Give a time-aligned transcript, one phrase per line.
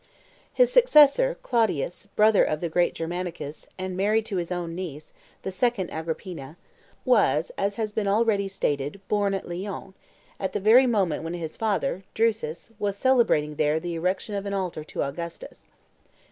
[0.51, 5.51] His successor, Claudius, brother of the great Germanicus, and married to his own niece, the
[5.51, 6.57] second Agrippina,
[7.05, 9.93] was, as has been already stated, born at Lyons,
[10.39, 14.55] at the very moment when his father, Drusus, was celebrating there the erection of an
[14.55, 15.67] altar to Augustus.